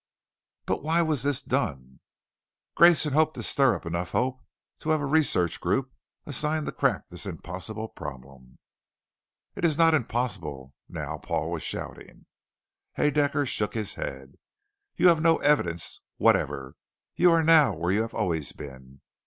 "But 0.65 0.81
why 0.81 1.03
was 1.03 1.21
this 1.21 1.43
done?" 1.43 1.99
"Grayson 2.73 3.13
hoped 3.13 3.35
to 3.35 3.43
stir 3.43 3.75
up 3.75 3.85
enough 3.85 4.13
hope 4.13 4.41
to 4.79 4.89
have 4.89 4.99
a 4.99 5.05
research 5.05 5.61
group, 5.61 5.91
assigned 6.25 6.65
to 6.65 6.71
crack 6.71 7.09
this 7.09 7.27
impossible 7.27 7.87
problem." 7.89 8.57
"It 9.55 9.63
is 9.63 9.77
not 9.77 9.93
impossible!" 9.93 10.73
Now 10.89 11.19
Paul 11.19 11.51
was 11.51 11.61
shouting. 11.61 12.25
Haedaecker 12.97 13.45
shook 13.47 13.75
his 13.75 13.93
head. 13.93 14.39
"You 14.95 15.07
have 15.09 15.21
no 15.21 15.37
evidence 15.37 16.01
whatever. 16.17 16.73
You 17.15 17.31
are 17.33 17.43
now 17.43 17.75
where 17.75 17.91
you 17.91 18.01
have 18.01 18.15
always 18.15 18.53
been. 18.53 19.01